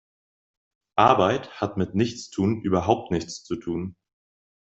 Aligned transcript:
Arbeit 0.97 1.61
hat 1.61 1.77
mit 1.77 1.93
Nichtstun 1.93 2.63
überhaupt 2.63 3.11
nichts 3.11 3.43
zu 3.43 3.55
tun. 3.55 3.95